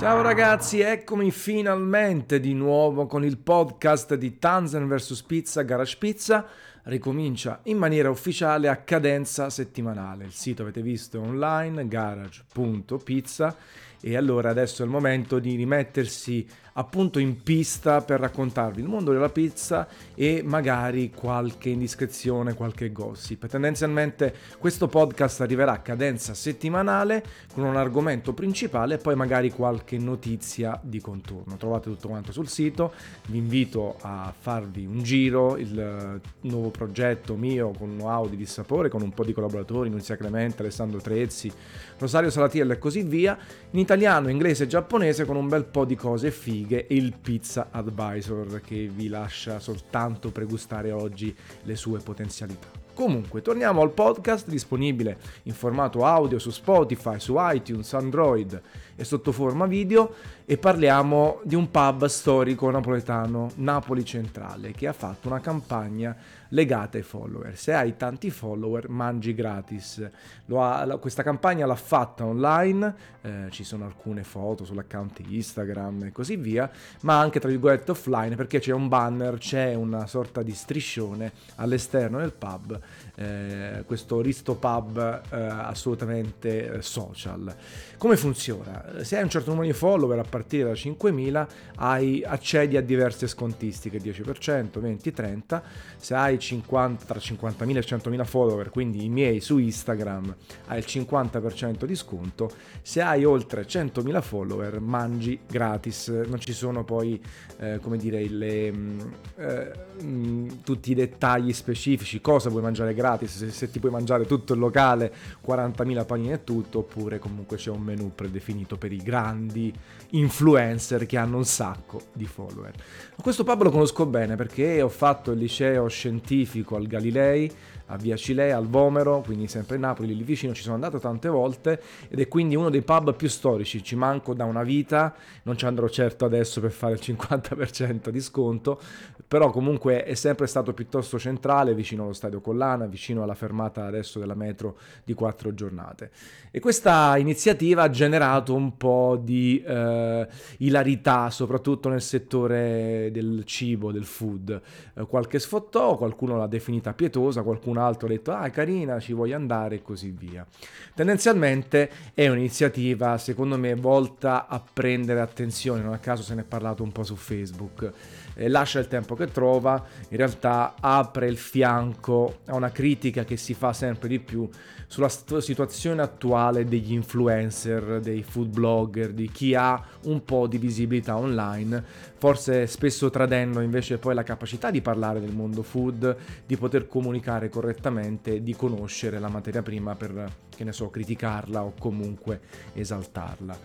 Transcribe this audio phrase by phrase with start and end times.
[0.00, 6.46] Ciao ragazzi, eccomi finalmente di nuovo con il podcast di Tanzen vs Pizza Garage Pizza.
[6.84, 10.24] Ricomincia in maniera ufficiale a cadenza settimanale.
[10.24, 13.54] Il sito avete visto è online garage.pizza
[14.00, 19.12] e allora adesso è il momento di rimettersi appunto in pista per raccontarvi il mondo
[19.12, 23.46] della pizza e magari qualche indiscrezione, qualche gossip.
[23.46, 29.98] Tendenzialmente questo podcast arriverà a cadenza settimanale con un argomento principale e poi magari qualche
[29.98, 31.56] notizia di contorno.
[31.56, 32.92] Trovate tutto quanto sul sito,
[33.26, 39.02] vi invito a farvi un giro, il nuovo progetto mio con know-how di dissapore, con
[39.02, 41.50] un po' di collaboratori, Nunzia Clemente, Alessandro Trezzi,
[41.98, 43.36] Rosario Salatiello e così via,
[43.70, 47.14] in italiano, inglese e giapponese con un bel po' di cose fighe righe e il
[47.20, 52.78] Pizza Advisor che vi lascia soltanto pregustare oggi le sue potenzialità.
[52.92, 58.60] Comunque, torniamo al podcast disponibile in formato audio su Spotify, su iTunes, Android
[58.94, 60.12] e sotto forma video
[60.44, 66.14] e parliamo di un pub storico napoletano, Napoli Centrale, che ha fatto una campagna
[66.50, 67.56] legata ai follower.
[67.56, 70.08] Se hai tanti follower, mangi gratis.
[70.48, 76.36] Ha, questa campagna l'ha fatta online, eh, ci sono alcune foto sull'account Instagram e così
[76.36, 76.70] via,
[77.02, 82.18] ma anche tra virgolette offline perché c'è un banner, c'è una sorta di striscione all'esterno
[82.18, 82.80] del pub
[83.20, 87.54] eh, questo Risto Pub eh, assolutamente eh, social.
[87.98, 89.02] Come funziona?
[89.02, 93.26] Se hai un certo numero di follower a partire da 5.000 hai, accedi a diverse
[93.26, 95.62] scontistiche, 10%, 20, 30.
[95.98, 100.34] Se hai 50, tra 50.000 e 100.000 follower, quindi i miei su Instagram,
[100.70, 102.50] il 50% di sconto.
[102.82, 107.22] Se hai oltre 100.000 follower mangi gratis, non ci sono poi,
[107.58, 109.00] eh, come dire, le, mh, mm,
[109.36, 114.26] eh, mm, tutti i dettagli specifici, cosa vuoi mangiare gratis, se, se, ti puoi mangiare
[114.26, 115.12] tutto il locale,
[115.46, 119.72] 40.000 panini e tutto, oppure comunque c'è un menu predefinito per i grandi
[120.10, 122.72] influencer che hanno un sacco di follower.
[123.20, 126.29] Questo pub lo conosco bene perché ho fatto il liceo scientifico
[126.70, 127.50] al Galilei,
[127.86, 131.80] a Via Cilea, al Vomero, quindi sempre Napoli, lì vicino, ci sono andato tante volte
[132.08, 135.66] ed è quindi uno dei pub più storici, ci manco da una vita, non ci
[135.66, 138.80] andrò certo adesso per fare il 50% di sconto,
[139.26, 144.18] però comunque è sempre stato piuttosto centrale, vicino allo stadio Collana, vicino alla fermata adesso
[144.18, 146.10] della metro di quattro giornate.
[146.52, 153.92] E questa iniziativa ha generato un po' di eh, ilarità, soprattutto nel settore del cibo,
[153.92, 154.60] del food.
[154.94, 159.12] Eh, qualche sfottò, qualcuno l'ha definita pietosa, qualcuno altro ha detto ah è carina, ci
[159.12, 160.46] voglio andare e così via.
[160.94, 166.44] Tendenzialmente è un'iniziativa secondo me volta a prendere attenzione, non a caso se ne è
[166.44, 167.92] parlato un po' su Facebook
[168.34, 173.36] eh, lascia il tempo che trova, in realtà apre il fianco a una critica che
[173.36, 174.48] si fa sempre di più
[174.90, 181.16] sulla situazione attuale degli influencer, dei food blogger, di chi ha un po' di visibilità
[181.16, 181.80] online,
[182.18, 187.48] forse spesso tradendo invece poi la capacità di parlare del mondo food, di poter comunicare
[187.48, 192.40] correttamente, di conoscere la materia prima per, che ne so, criticarla o comunque
[192.72, 193.56] esaltarla.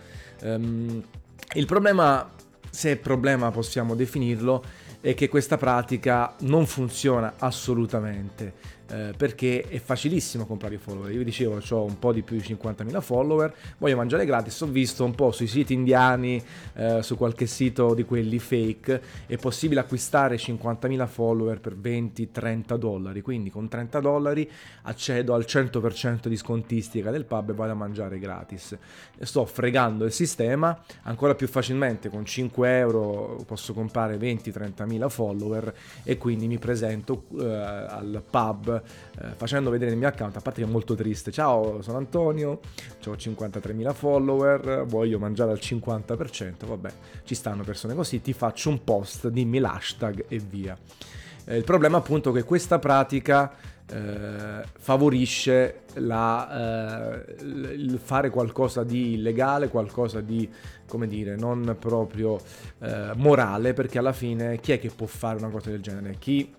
[0.42, 1.02] Um,
[1.54, 2.30] il problema
[2.70, 4.62] se problema possiamo definirlo,
[5.00, 11.10] è che questa pratica non funziona assolutamente eh, perché è facilissimo comprare i follower.
[11.10, 14.66] Io vi dicevo, ho un po' di più di 50.000 follower, voglio mangiare gratis, ho
[14.66, 16.42] visto un po' sui siti indiani,
[16.74, 23.20] eh, su qualche sito di quelli fake, è possibile acquistare 50.000 follower per 20-30 dollari,
[23.22, 24.48] quindi con 30 dollari
[24.82, 28.76] accedo al 100% di scontistica del pub e vado a mangiare gratis.
[29.18, 36.16] Sto fregando il sistema, ancora più facilmente con 5 euro posso comprare 20-30.000 follower e
[36.18, 38.75] quindi mi presento eh, al pub
[39.36, 41.30] facendo vedere il mio account, a parte che è molto triste.
[41.30, 42.60] Ciao, sono Antonio,
[43.06, 46.90] ho 53.000 follower, voglio mangiare al 50%, vabbè,
[47.24, 50.76] ci stanno persone così, ti faccio un post, dimmi l'hashtag e via.
[51.44, 53.52] Eh, il problema appunto è che questa pratica
[53.88, 60.48] eh, favorisce la, eh, il fare qualcosa di illegale, qualcosa di,
[60.88, 62.40] come dire, non proprio
[62.80, 66.16] eh, morale, perché alla fine chi è che può fare una cosa del genere?
[66.18, 66.52] Chi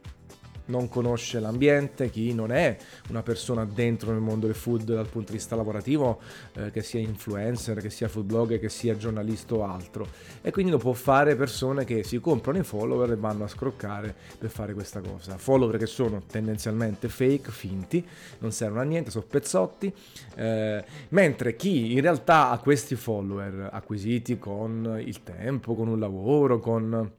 [0.68, 2.78] non conosce l'ambiente, chi non è
[3.10, 6.20] una persona dentro nel mondo del food dal punto di vista lavorativo,
[6.54, 10.08] eh, che sia influencer, che sia food blogger, che sia giornalista o altro.
[10.42, 14.16] E quindi lo può fare persone che si comprano i follower e vanno a scroccare
[14.38, 15.38] per fare questa cosa.
[15.38, 18.06] Follower che sono tendenzialmente fake, finti,
[18.40, 19.94] non servono a niente, sono pezzotti,
[20.36, 26.60] eh, mentre chi in realtà ha questi follower acquisiti con il tempo, con un lavoro,
[26.60, 27.12] con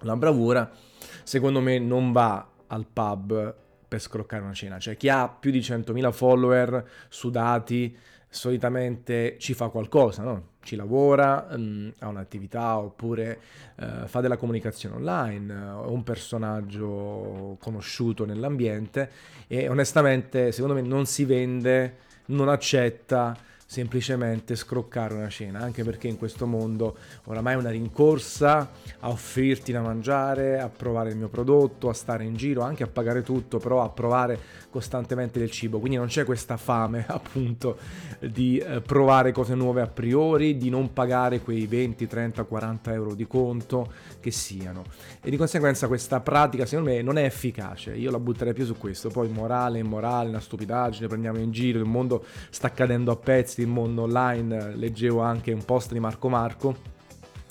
[0.00, 0.70] la bravura,
[1.22, 3.54] secondo me non va al pub
[3.86, 4.78] per scroccare una cena.
[4.78, 7.96] Cioè chi ha più di 100.000 follower sudati
[8.28, 10.52] solitamente ci fa qualcosa, no?
[10.64, 13.38] ci lavora, um, ha un'attività oppure
[13.76, 19.10] uh, fa della comunicazione online, uh, un personaggio conosciuto nell'ambiente
[19.46, 26.08] e onestamente secondo me non si vende, non accetta semplicemente scroccare una cena, anche perché
[26.08, 28.70] in questo mondo oramai è una rincorsa
[29.00, 32.86] a offrirti da mangiare, a provare il mio prodotto, a stare in giro, anche a
[32.86, 34.38] pagare tutto, però a provare
[34.74, 37.78] costantemente del cibo, quindi non c'è questa fame appunto
[38.20, 43.14] di eh, provare cose nuove a priori, di non pagare quei 20, 30, 40 euro
[43.14, 44.84] di conto che siano.
[45.22, 48.76] E di conseguenza questa pratica secondo me non è efficace, io la butterei più su
[48.76, 53.53] questo, poi morale, immorale, una stupidaggine, prendiamo in giro, il mondo sta cadendo a pezzi,
[53.62, 56.92] il mondo online, leggevo anche un post di Marco Marco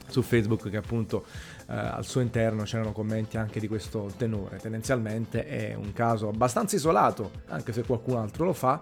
[0.07, 1.25] su Facebook che appunto
[1.73, 4.57] eh, al suo interno c'erano commenti anche di questo tenore.
[4.57, 8.79] Tendenzialmente è un caso abbastanza isolato, anche se qualcun altro lo fa.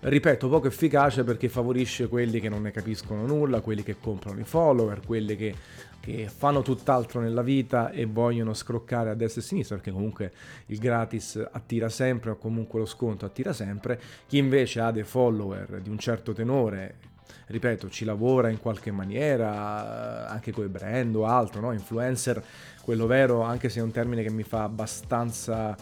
[0.00, 4.44] Ripeto, poco efficace perché favorisce quelli che non ne capiscono nulla, quelli che comprano i
[4.44, 5.54] follower, quelli che,
[6.00, 10.32] che fanno tutt'altro nella vita e vogliono scroccare a destra e a sinistra, perché comunque
[10.66, 14.00] il gratis attira sempre o comunque lo sconto attira sempre.
[14.26, 17.11] Chi invece ha dei follower di un certo tenore
[17.52, 21.72] ripeto, ci lavora in qualche maniera, anche con i brand o altro, no?
[21.72, 22.42] Influencer,
[22.82, 25.76] quello vero, anche se è un termine che mi fa abbastanza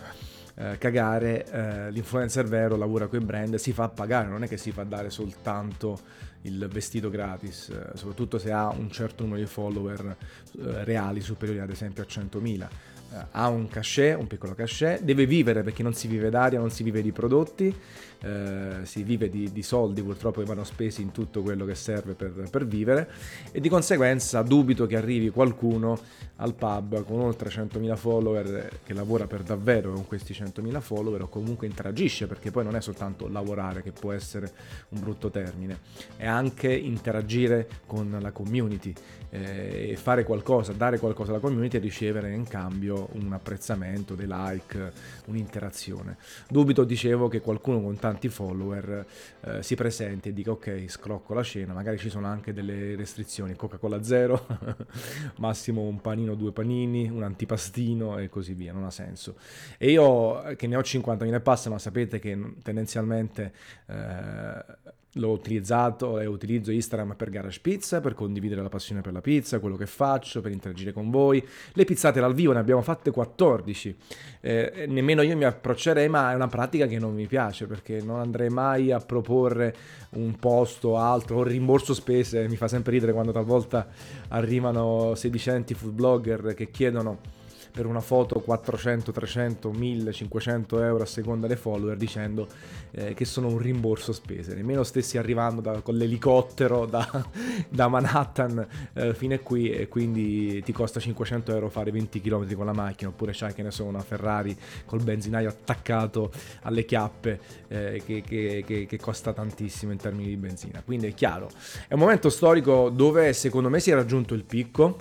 [0.55, 4.57] eh, cagare, eh, l'influencer vero lavora con i brand, si fa pagare, non è che
[4.57, 5.99] si fa dare soltanto
[6.43, 10.17] il vestito gratis, eh, soprattutto se ha un certo numero di follower
[10.59, 12.69] eh, reali superiori ad esempio a 100.000
[13.13, 16.71] eh, ha un cachet, un piccolo cachet, deve vivere perché non si vive d'aria, non
[16.71, 17.75] si vive di prodotti,
[18.23, 22.15] eh, si vive di, di, soldi purtroppo che vanno spesi in tutto quello che serve
[22.15, 23.11] per, per, vivere
[23.51, 25.99] e di conseguenza dubito che arrivi qualcuno
[26.37, 31.29] al pub con oltre 100.000 follower che lavora per davvero con questi 100.000 follower o
[31.29, 34.53] comunque interagisce perché poi non è soltanto lavorare che può essere
[34.91, 35.79] un brutto termine,
[36.17, 38.93] è anche interagire con la community
[39.31, 44.27] eh, e fare qualcosa, dare qualcosa alla community e ricevere in cambio un apprezzamento, dei
[44.29, 44.93] like,
[45.27, 46.17] un'interazione.
[46.49, 49.07] Dubito, dicevo, che qualcuno con tanti follower
[49.41, 53.55] eh, si presenti e dica ok, scrocco la cena, magari ci sono anche delle restrizioni,
[53.55, 54.47] Coca-Cola zero,
[55.39, 59.37] massimo un panino, due panini, un antipastino e così via, non ha senso.
[59.79, 63.53] E io che ne ho 50.000 e passa, ma sapete che tendenzialmente...
[63.87, 69.21] Eh, L'ho utilizzato e utilizzo Instagram per Garage Pizza, per condividere la passione per la
[69.21, 71.45] pizza, quello che faccio, per interagire con voi.
[71.73, 73.97] Le pizzate dal vivo ne abbiamo fatte 14.
[74.41, 78.21] Eh, nemmeno io mi approccerei, ma è una pratica che non mi piace perché non
[78.21, 79.75] andrei mai a proporre
[80.11, 82.47] un posto o altro o rimborso spese.
[82.47, 83.89] Mi fa sempre ridere quando talvolta
[84.29, 87.40] arrivano sedicenti food blogger che chiedono
[87.71, 92.49] per una foto 400, 300, 1500 euro a seconda dei follower dicendo
[92.91, 94.55] eh, che sono un rimborso spese.
[94.55, 97.27] Nemmeno stessi arrivando da, con l'elicottero da,
[97.69, 102.55] da Manhattan eh, fino a qui e quindi ti costa 500 euro fare 20 km
[102.55, 106.31] con la macchina oppure c'hai che ne so una Ferrari col benzinaio attaccato
[106.63, 110.83] alle chiappe eh, che, che, che, che costa tantissimo in termini di benzina.
[110.85, 111.49] Quindi è chiaro,
[111.87, 114.97] è un momento storico dove secondo me si è raggiunto il picco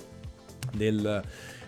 [0.71, 1.23] del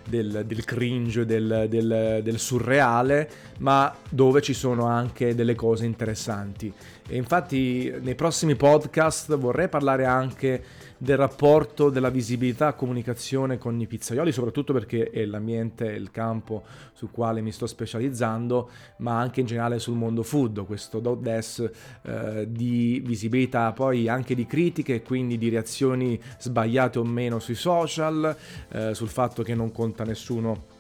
[0.07, 6.71] del, del cringe, del, del, del, surreale, ma dove ci sono anche delle cose interessanti.
[7.07, 10.63] E infatti nei prossimi podcast vorrei parlare anche
[11.01, 17.10] del rapporto della visibilità comunicazione con i pizzaioli, soprattutto perché è l'ambiente, il campo sul
[17.10, 21.67] quale mi sto specializzando, ma anche in generale sul mondo food, questo dot des
[22.03, 27.55] eh, di visibilità, poi anche di critiche e quindi di reazioni sbagliate o meno sui
[27.55, 28.38] social,
[28.70, 30.79] eh, sul fatto che non conta nessuno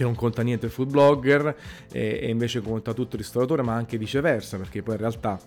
[0.00, 1.54] che non conta niente il food blogger
[1.92, 5.38] e, e invece conta tutto il ristoratore, ma anche viceversa, perché poi in realtà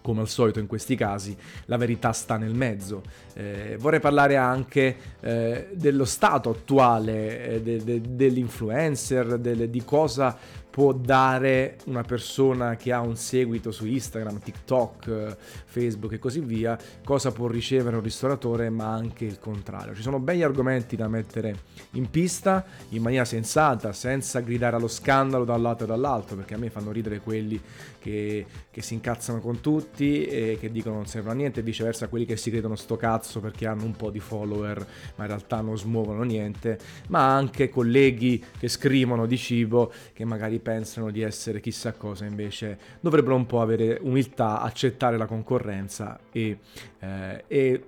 [0.00, 3.02] come al solito in questi casi, la verità sta nel mezzo.
[3.34, 10.38] Eh, vorrei parlare anche eh, dello stato attuale eh, de, de, dell'influencer, de, di cosa
[10.70, 16.78] può dare una persona che ha un seguito su Instagram, TikTok, Facebook e così via,
[17.04, 19.94] cosa può ricevere un ristoratore, ma anche il contrario.
[19.94, 21.56] Ci sono begli argomenti da mettere
[21.92, 26.54] in pista in maniera sensata, senza gridare allo scandalo da un lato e dall'altro, perché
[26.54, 27.60] a me fanno ridere quelli
[27.98, 32.06] che, che si incazzano con tutti e che dicono non servono a niente, e viceversa
[32.06, 34.78] quelli che si credono sto cazzo perché hanno un po' di follower,
[35.16, 40.59] ma in realtà non smuovono niente, ma anche colleghi che scrivono di cibo che magari
[40.60, 46.58] pensano di essere chissà cosa, invece dovrebbero un po' avere umiltà, accettare la concorrenza e,
[46.98, 47.84] eh, e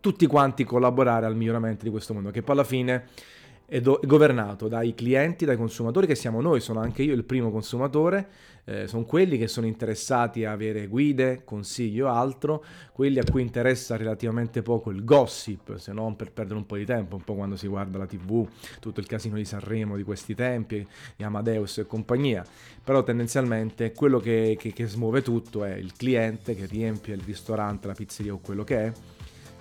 [0.00, 3.06] tutti quanti collaborare al miglioramento di questo mondo, che poi alla fine
[3.66, 7.24] è, do- è governato dai clienti, dai consumatori che siamo noi, sono anche io il
[7.24, 8.28] primo consumatore,
[8.64, 13.42] eh, sono quelli che sono interessati a avere guide, consigli o altro, quelli a cui
[13.42, 17.34] interessa relativamente poco il gossip, se non per perdere un po' di tempo, un po'
[17.34, 18.46] quando si guarda la tv,
[18.78, 22.44] tutto il casino di Sanremo di questi tempi, di Amadeus e compagnia,
[22.84, 27.88] però tendenzialmente quello che, che, che smuove tutto è il cliente che riempie il ristorante,
[27.88, 28.92] la pizzeria o quello che è,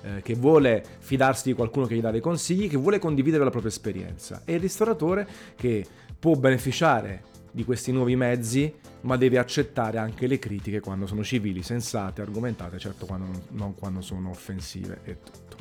[0.04, 3.50] eh, che vuole fidarsi di qualcuno che gli dà dei consigli, che vuole condividere la
[3.50, 5.86] propria esperienza e il ristoratore che
[6.18, 11.64] può beneficiare di questi nuovi mezzi, ma deve accettare anche le critiche quando sono civili,
[11.64, 15.61] sensate, argomentate, certo quando non, non quando sono offensive e tutto.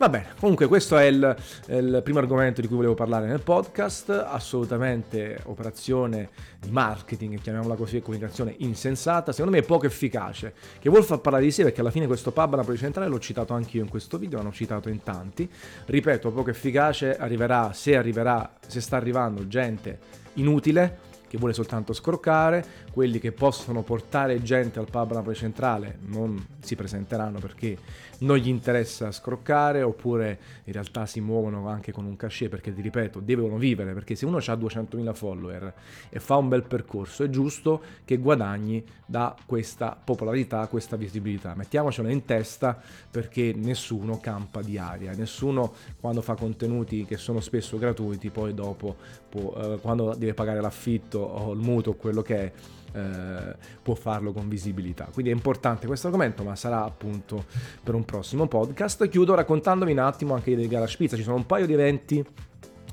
[0.00, 4.08] Va bene, comunque questo è il, il, primo argomento di cui volevo parlare nel podcast,
[4.08, 11.18] assolutamente operazione di marketing, chiamiamola così, comunicazione insensata, secondo me poco efficace, che vuol far
[11.18, 13.90] parlare di sé perché alla fine questo pub Napoli Centrale l'ho citato anche io in
[13.90, 15.46] questo video, l'hanno citato in tanti,
[15.84, 19.98] ripeto, poco efficace, arriverà, se arriverà, se sta arrivando gente
[20.36, 26.44] inutile, che vuole soltanto scroccare, quelli che possono portare gente al pub Napoli Centrale non
[26.58, 27.78] si presenteranno perché
[28.18, 32.82] non gli interessa scroccare oppure in realtà si muovono anche con un cachet perché ti
[32.82, 35.72] ripeto devono vivere perché se uno ha 200.000 follower
[36.08, 41.54] e fa un bel percorso è giusto che guadagni da questa popolarità, questa visibilità.
[41.54, 47.78] Mettiamocelo in testa perché nessuno campa di aria, nessuno quando fa contenuti che sono spesso
[47.78, 48.96] gratuiti poi dopo
[49.28, 52.52] può, eh, quando deve pagare l'affitto o il mutuo quello che è
[52.92, 55.08] eh, può farlo con visibilità.
[55.12, 57.44] Quindi è importante questo argomento, ma sarà appunto
[57.82, 59.08] per un prossimo podcast.
[59.08, 61.16] Chiudo raccontandovi un attimo anche di Garage Pizza.
[61.16, 62.24] Ci sono un paio di eventi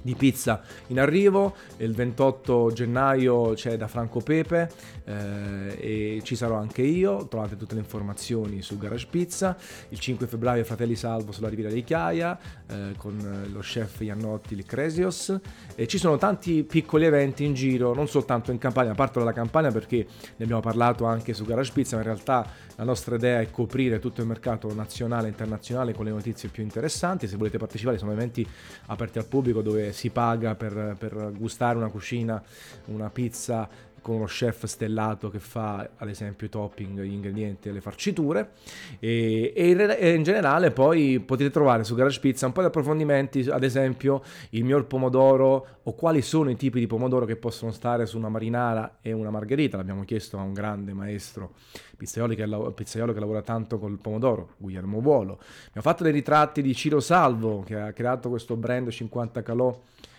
[0.07, 1.53] di pizza in arrivo.
[1.77, 4.69] Il 28 gennaio c'è da Franco Pepe
[5.03, 7.27] eh, e ci sarò anche io.
[7.27, 9.57] Trovate tutte le informazioni su Garage Pizza.
[9.89, 14.65] Il 5 febbraio Fratelli Salvo sulla Riviera di Chiaia eh, con lo chef Iannotti il
[14.65, 15.37] Cresios.
[15.75, 19.71] E ci sono tanti piccoli eventi in giro, non soltanto in campagna, parto dalla campagna
[19.71, 23.49] perché ne abbiamo parlato anche su Garage Pizza, ma in realtà la nostra idea è
[23.49, 27.27] coprire tutto il mercato nazionale e internazionale con le notizie più interessanti.
[27.27, 28.47] Se volete partecipare sono eventi
[28.85, 32.41] aperti al pubblico dove si paga per, per gustare una cucina,
[32.85, 33.67] una pizza
[34.01, 38.51] con uno chef stellato che fa ad esempio i topping, gli ingredienti e le farciture.
[38.99, 43.63] E, e, in generale poi potete trovare su Garage Pizza un po' di approfondimenti ad
[43.63, 48.17] esempio il miglior pomodoro o quali sono i tipi di pomodoro che possono stare su
[48.17, 49.77] una marinara e una margherita.
[49.77, 51.53] L'abbiamo chiesto a un grande maestro
[51.97, 55.39] pizzaiolo che, pizzaiolo che lavora tanto col pomodoro Guglielmo Vuolo.
[55.67, 59.77] Abbiamo fatto dei ritratti di Ciro Salvo che ha creato questo brand 50 calò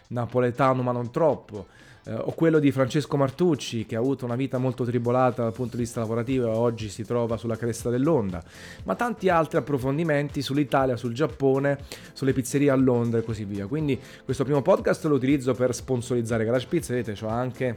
[0.08, 1.66] napoletano ma non troppo
[2.08, 5.76] eh, o quello di Francesco Martucci che ha avuto una vita molto tribolata dal punto
[5.76, 8.42] di vista lavorativo e oggi si trova sulla cresta dell'onda,
[8.84, 11.78] ma tanti altri approfondimenti sull'Italia, sul Giappone,
[12.14, 13.66] sulle pizzerie a Londra e così via.
[13.66, 17.76] Quindi questo primo podcast lo utilizzo per sponsorizzare Garage Pizza, vedete, ho anche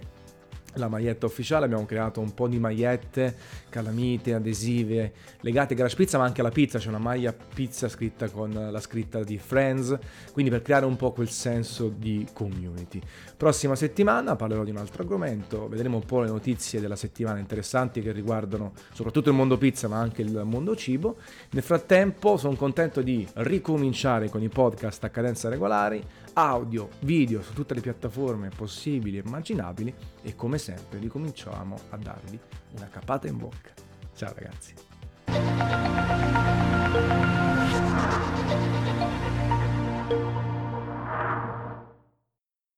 [0.75, 3.35] la maglietta ufficiale, abbiamo creato un po' di magliette,
[3.69, 8.29] calamite, adesive legate a Garage Pizza, ma anche alla pizza, c'è una maglia pizza scritta
[8.29, 9.97] con la scritta di Friends,
[10.31, 13.01] quindi per creare un po' quel senso di community.
[13.35, 18.01] Prossima settimana parlerò di un altro argomento, vedremo un po' le notizie della settimana interessanti
[18.01, 21.17] che riguardano soprattutto il mondo pizza, ma anche il mondo cibo.
[21.51, 27.53] Nel frattempo sono contento di ricominciare con i podcast a cadenza regolari, audio, video su
[27.53, 32.39] tutte le piattaforme possibili e immaginabili e come sempre ricominciamo a darvi
[32.75, 33.73] una capata in bocca.
[34.15, 34.73] Ciao ragazzi.